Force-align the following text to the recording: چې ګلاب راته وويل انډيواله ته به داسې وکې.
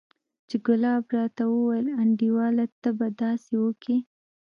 چې 0.49 0.55
ګلاب 0.65 1.03
راته 1.17 1.43
وويل 1.53 1.87
انډيواله 2.01 2.65
ته 2.81 2.89
به 2.97 3.07
داسې 3.21 3.53
وکې. 3.63 3.97